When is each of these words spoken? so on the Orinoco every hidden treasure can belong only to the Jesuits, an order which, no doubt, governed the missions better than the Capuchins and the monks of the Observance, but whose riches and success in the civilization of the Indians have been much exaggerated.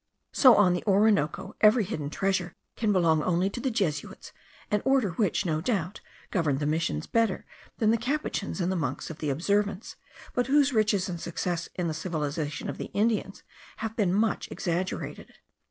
so 0.31 0.55
on 0.55 0.73
the 0.73 0.83
Orinoco 0.87 1.55
every 1.61 1.83
hidden 1.83 2.09
treasure 2.09 2.55
can 2.75 2.91
belong 2.91 3.21
only 3.21 3.51
to 3.51 3.59
the 3.59 3.69
Jesuits, 3.69 4.31
an 4.71 4.81
order 4.83 5.11
which, 5.11 5.45
no 5.45 5.61
doubt, 5.61 6.01
governed 6.31 6.57
the 6.59 6.65
missions 6.65 7.05
better 7.05 7.45
than 7.77 7.91
the 7.91 7.99
Capuchins 7.99 8.59
and 8.59 8.71
the 8.71 8.75
monks 8.75 9.11
of 9.11 9.19
the 9.19 9.29
Observance, 9.29 9.97
but 10.33 10.47
whose 10.47 10.73
riches 10.73 11.07
and 11.07 11.21
success 11.21 11.69
in 11.75 11.87
the 11.87 11.93
civilization 11.93 12.67
of 12.67 12.79
the 12.79 12.89
Indians 12.95 13.43
have 13.77 13.95
been 13.95 14.11
much 14.11 14.47
exaggerated. 14.49 15.33